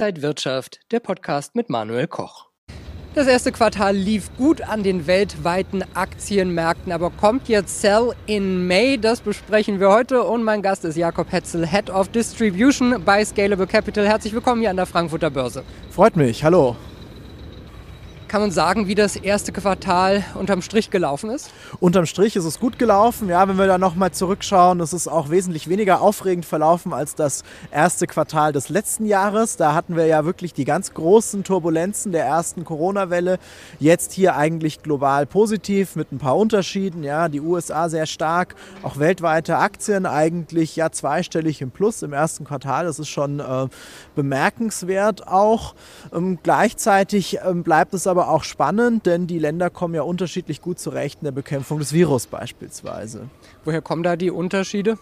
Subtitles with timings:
[0.00, 2.46] Inside Wirtschaft, der Podcast mit Manuel Koch.
[3.14, 8.96] Das erste Quartal lief gut an den weltweiten Aktienmärkten, aber kommt jetzt Sell in May?
[8.96, 13.66] Das besprechen wir heute und mein Gast ist Jakob Hetzel, Head of Distribution bei Scalable
[13.66, 14.08] Capital.
[14.08, 15.64] Herzlich willkommen hier an der Frankfurter Börse.
[15.90, 16.76] Freut mich, hallo.
[18.30, 21.50] Kann man sagen, wie das erste Quartal unterm Strich gelaufen ist?
[21.80, 23.28] Unterm Strich ist es gut gelaufen.
[23.28, 27.42] Ja, wenn wir da nochmal zurückschauen, ist es auch wesentlich weniger aufregend verlaufen als das
[27.72, 29.56] erste Quartal des letzten Jahres.
[29.56, 33.40] Da hatten wir ja wirklich die ganz großen Turbulenzen der ersten Corona-Welle.
[33.80, 37.02] Jetzt hier eigentlich global positiv mit ein paar Unterschieden.
[37.02, 38.54] Ja, die USA sehr stark,
[38.84, 42.84] auch weltweite Aktien eigentlich ja zweistellig im Plus im ersten Quartal.
[42.84, 43.66] Das ist schon äh,
[44.14, 45.74] bemerkenswert auch.
[46.14, 50.60] Ähm, gleichzeitig ähm, bleibt es aber aber auch spannend, denn die Länder kommen ja unterschiedlich
[50.60, 53.30] gut zurecht in der Bekämpfung des Virus beispielsweise.
[53.64, 54.98] Woher kommen da die Unterschiede?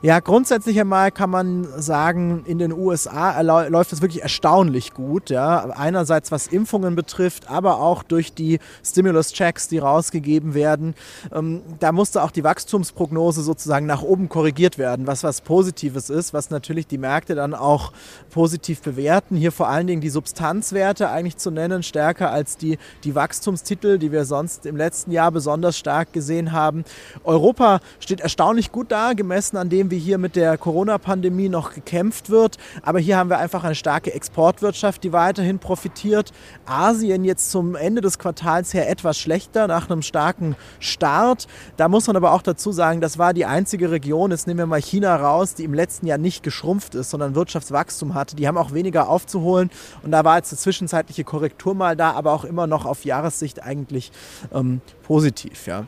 [0.00, 5.30] Ja, grundsätzlich einmal kann man sagen, in den USA läuft es wirklich erstaunlich gut.
[5.30, 5.70] Ja.
[5.70, 10.94] Einerseits was Impfungen betrifft, aber auch durch die Stimulus-Checks, die rausgegeben werden.
[11.32, 16.32] Ähm, da musste auch die Wachstumsprognose sozusagen nach oben korrigiert werden, was was Positives ist,
[16.32, 17.92] was natürlich die Märkte dann auch
[18.30, 19.36] positiv bewerten.
[19.36, 24.12] Hier vor allen Dingen die Substanzwerte eigentlich zu nennen, stärker als die, die Wachstumstitel, die
[24.12, 26.84] wir sonst im letzten Jahr besonders stark gesehen haben.
[27.24, 32.30] Europa steht erstaunlich gut da, gemessen an dem, wie hier mit der Corona-Pandemie noch gekämpft
[32.30, 32.56] wird.
[32.82, 36.32] Aber hier haben wir einfach eine starke Exportwirtschaft, die weiterhin profitiert.
[36.66, 41.46] Asien jetzt zum Ende des Quartals her etwas schlechter nach einem starken Start.
[41.76, 44.66] Da muss man aber auch dazu sagen, das war die einzige Region, jetzt nehmen wir
[44.66, 48.36] mal China raus, die im letzten Jahr nicht geschrumpft ist, sondern Wirtschaftswachstum hatte.
[48.36, 49.70] Die haben auch weniger aufzuholen
[50.02, 53.62] und da war jetzt eine zwischenzeitliche Korrektur mal da, aber auch immer noch auf Jahressicht
[53.62, 54.10] eigentlich
[54.52, 55.66] ähm, positiv.
[55.66, 55.86] Ja.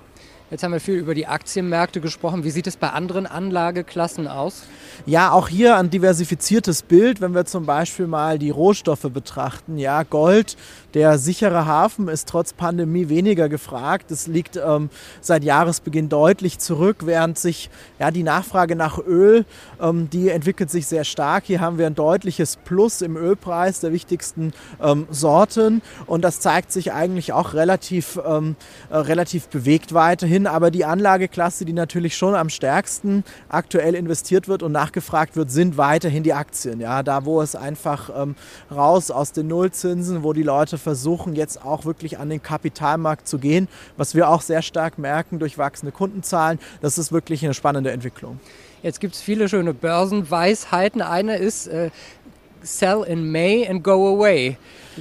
[0.50, 2.42] Jetzt haben wir viel über die Aktienmärkte gesprochen.
[2.42, 4.64] Wie sieht es bei anderen Anlageklassen aus?
[5.06, 9.78] Ja, auch hier ein diversifiziertes Bild, wenn wir zum Beispiel mal die Rohstoffe betrachten.
[9.78, 10.56] Ja, Gold,
[10.94, 14.10] der sichere Hafen, ist trotz Pandemie weniger gefragt.
[14.10, 17.70] Es liegt ähm, seit Jahresbeginn deutlich zurück, während sich
[18.00, 19.44] ja, die Nachfrage nach Öl,
[19.80, 21.44] ähm, die entwickelt sich sehr stark.
[21.46, 26.72] Hier haben wir ein deutliches Plus im Ölpreis der wichtigsten ähm, Sorten und das zeigt
[26.72, 28.56] sich eigentlich auch relativ, ähm,
[28.90, 34.48] äh, relativ bewegt weiterhin hin, aber die Anlageklasse, die natürlich schon am stärksten aktuell investiert
[34.48, 36.80] wird und nachgefragt wird, sind weiterhin die Aktien.
[36.80, 38.34] Ja, da wo es einfach ähm,
[38.70, 43.38] raus aus den Nullzinsen, wo die Leute versuchen jetzt auch wirklich an den Kapitalmarkt zu
[43.38, 46.58] gehen, was wir auch sehr stark merken durch wachsende Kundenzahlen.
[46.80, 48.40] Das ist wirklich eine spannende Entwicklung.
[48.82, 51.02] Jetzt gibt es viele schöne Börsenweisheiten.
[51.02, 51.90] Eine ist äh,
[52.62, 54.56] Sell in May and go away.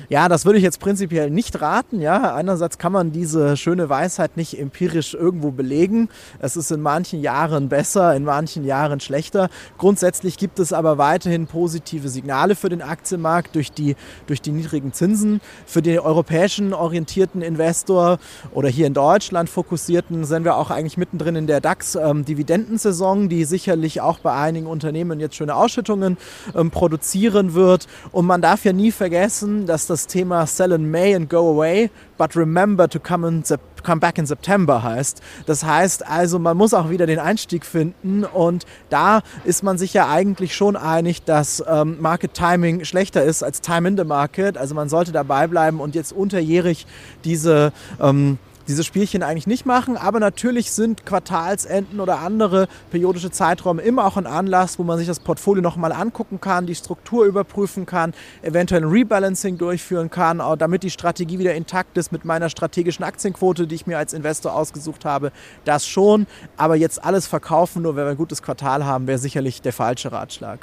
[0.08, 2.00] Ja, das würde ich jetzt prinzipiell nicht raten.
[2.00, 6.10] Ja, einerseits kann man diese schöne Weisheit nicht empirisch irgendwo belegen.
[6.40, 9.50] Es ist in manchen Jahren besser, in manchen Jahren schlechter.
[9.78, 13.96] Grundsätzlich gibt es aber weiterhin positive Signale für den Aktienmarkt durch die,
[14.28, 15.42] durch die niedrigen Zinsen.
[15.66, 18.20] Für den europäischen orientierten Investor
[18.52, 23.44] oder hier in Deutschland fokussierten sind wir auch eigentlich mittendrin in der DAX-Dividendensaison, ähm, die
[23.44, 26.18] sicherlich auch bei einigen Unternehmen jetzt schöne Ausschüttungen
[26.56, 27.88] ähm, produzieren wird.
[28.12, 31.90] Und man darf ja nie vergessen, dass das Thema Sell in May and Go Away,
[32.18, 33.44] but remember to come, in
[33.84, 35.22] come back in September heißt.
[35.46, 39.94] Das heißt also, man muss auch wieder den Einstieg finden und da ist man sich
[39.94, 44.58] ja eigentlich schon einig, dass ähm, Market Timing schlechter ist als Time in the Market.
[44.58, 46.86] Also man sollte dabei bleiben und jetzt unterjährig
[47.24, 47.72] diese
[48.02, 48.38] ähm,
[48.70, 49.98] dieses Spielchen eigentlich nicht machen.
[49.98, 55.08] Aber natürlich sind Quartalsenden oder andere periodische Zeiträume immer auch ein Anlass, wo man sich
[55.08, 58.14] das Portfolio nochmal angucken kann, die Struktur überprüfen kann,
[58.44, 63.68] eventuell ein Rebalancing durchführen kann, damit die Strategie wieder intakt ist mit meiner strategischen Aktienquote,
[63.68, 65.32] die ich mir als Investor ausgesucht habe.
[65.66, 66.28] Das schon.
[66.56, 70.12] Aber jetzt alles verkaufen, nur wenn wir ein gutes Quartal haben, wäre sicherlich der falsche
[70.12, 70.60] Ratschlag.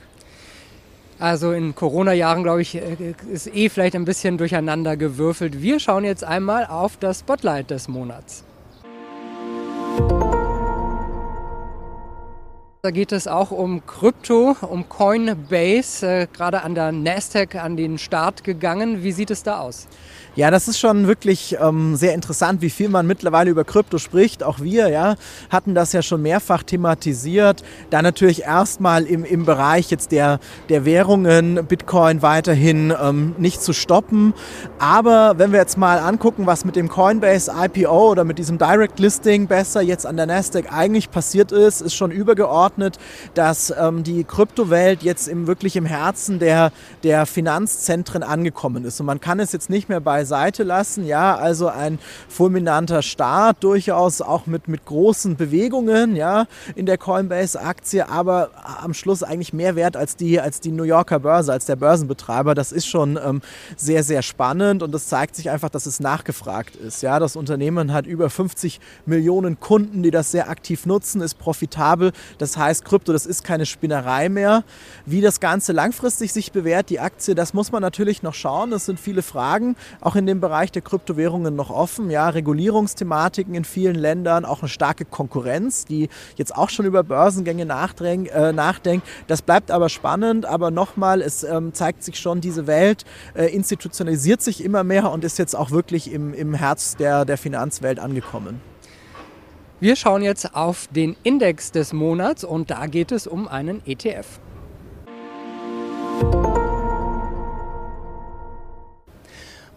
[1.19, 5.62] Also in Corona-Jahren, glaube ich, äh, ist eh vielleicht ein bisschen durcheinander gewürfelt.
[5.62, 8.44] Wir schauen jetzt einmal auf das Spotlight des Monats.
[12.86, 17.98] Da geht es auch um Krypto, um Coinbase, äh, gerade an der Nasdaq an den
[17.98, 19.03] Start gegangen.
[19.03, 19.88] Wie sieht es da aus?
[20.36, 24.42] Ja, das ist schon wirklich ähm, sehr interessant, wie viel man mittlerweile über Krypto spricht.
[24.42, 25.16] Auch wir ja,
[25.48, 27.65] hatten das ja schon mehrfach thematisiert.
[27.88, 33.72] Da natürlich erstmal im, im Bereich jetzt der, der Währungen Bitcoin weiterhin ähm, nicht zu
[33.72, 34.34] stoppen.
[34.78, 38.98] Aber wenn wir jetzt mal angucken, was mit dem Coinbase IPO oder mit diesem Direct
[38.98, 42.99] Listing besser jetzt an der Nasdaq eigentlich passiert ist, ist schon übergeordnet eingeordnet,
[43.34, 49.01] dass ähm, die Kryptowelt jetzt im, wirklich im Herzen der, der Finanzzentren angekommen ist.
[49.01, 51.07] Und man kann es jetzt nicht mehr beiseite lassen.
[51.07, 58.09] Ja, also ein fulminanter Start, durchaus auch mit, mit großen Bewegungen ja, in der Coinbase-Aktie,
[58.09, 58.51] aber
[58.83, 62.55] am Schluss eigentlich mehr wert als die, als die New Yorker Börse, als der Börsenbetreiber.
[62.55, 63.41] Das ist schon ähm,
[63.77, 67.03] sehr, sehr spannend und das zeigt sich einfach, dass es nachgefragt ist.
[67.03, 72.13] Ja, das Unternehmen hat über 50 Millionen Kunden, die das sehr aktiv nutzen, ist profitabel.
[72.39, 74.65] Das heißt, Krypto, das ist keine Spinnerei mehr.
[75.04, 78.72] Wie das Ganze langfristig sich bewährt, die Aktie, das muss man natürlich noch schauen.
[78.72, 82.10] Es sind viele Fragen, auch in dem Bereich der Kryptowährungen noch offen.
[82.10, 87.63] Ja, Regulierungsthematiken in vielen Ländern, auch eine starke Konkurrenz, die jetzt auch schon über Börsengänge
[87.63, 89.07] äh, nachdenkt.
[89.27, 93.04] Das bleibt aber spannend, aber nochmal, es ähm, zeigt sich schon, diese Welt
[93.34, 97.39] äh, institutionalisiert sich immer mehr und ist jetzt auch wirklich im, im Herz der, der
[97.39, 98.60] Finanzwelt angekommen.
[99.78, 104.41] Wir schauen jetzt auf den Index des Monats und da geht es um einen ETF.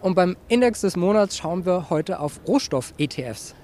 [0.00, 3.54] Und beim Index des Monats schauen wir heute auf Rohstoff-ETFs.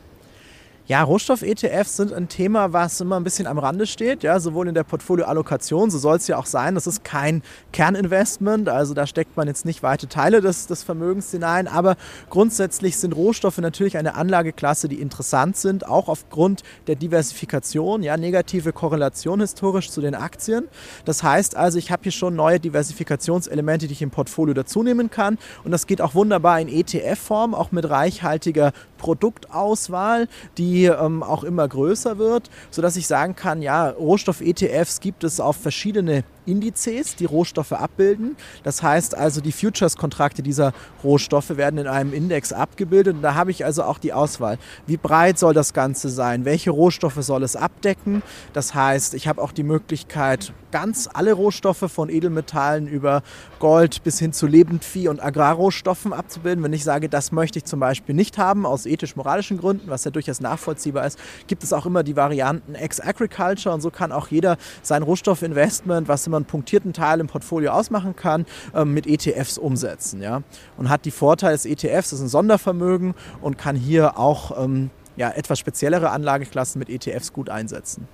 [0.89, 4.75] Ja, Rohstoff-ETFs sind ein Thema, was immer ein bisschen am Rande steht, ja, sowohl in
[4.77, 6.77] der Portfolioallokation, so soll es ja auch sein.
[6.77, 7.43] Das ist kein
[7.73, 11.97] Kerninvestment, also da steckt man jetzt nicht weite Teile des, des Vermögens hinein, aber
[12.31, 18.73] grundsätzlich sind Rohstoffe natürlich eine Anlageklasse, die interessant sind, auch aufgrund der Diversifikation, ja, negative
[18.73, 20.69] Korrelation historisch zu den Aktien.
[21.05, 25.37] Das heißt also, ich habe hier schon neue Diversifikationselemente, die ich im Portfolio dazunehmen kann
[25.65, 31.67] und das geht auch wunderbar in ETF-Form, auch mit reichhaltiger Produktauswahl, die ähm, auch immer
[31.67, 37.73] größer wird, sodass ich sagen kann, ja, Rohstoff-ETFs gibt es auf verschiedene Indizes, die Rohstoffe
[37.73, 38.37] abbilden.
[38.63, 40.73] Das heißt also, die Futures-Kontrakte dieser
[41.05, 44.59] Rohstoffe werden in einem Index abgebildet und da habe ich also auch die Auswahl.
[44.87, 46.45] Wie breit soll das Ganze sein?
[46.45, 48.23] Welche Rohstoffe soll es abdecken?
[48.53, 53.23] Das heißt, ich habe auch die Möglichkeit, ganz alle Rohstoffe von Edelmetallen über
[53.59, 56.63] Gold bis hin zu Lebendvieh und Agrarrohstoffen abzubilden.
[56.63, 60.11] Wenn ich sage, das möchte ich zum Beispiel nicht haben, aus ethisch-moralischen Gründen, was ja
[60.11, 64.57] durchaus nachvollziehbar ist, gibt es auch immer die Varianten Ex-Agriculture und so kann auch jeder
[64.83, 70.23] sein Rohstoffinvestment, was immer einen punktierten Teil im Portfolio ausmachen kann, ähm, mit ETFs umsetzen.
[70.23, 70.43] Ja?
[70.77, 74.91] Und hat die Vorteile des ETFs, das ist ein Sondervermögen und kann hier auch ähm,
[75.17, 78.07] ja, etwas speziellere Anlageklassen mit ETFs gut einsetzen.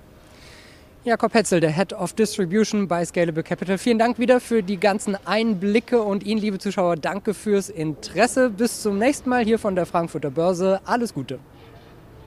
[1.05, 3.77] Jakob Hetzel, der Head of Distribution bei Scalable Capital.
[3.77, 8.49] Vielen Dank wieder für die ganzen Einblicke und Ihnen, liebe Zuschauer, danke fürs Interesse.
[8.49, 10.79] Bis zum nächsten Mal hier von der Frankfurter Börse.
[10.85, 11.39] Alles Gute.